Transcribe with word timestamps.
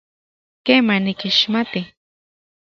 Kema, 0.65 0.95
nikixmati. 1.03 1.81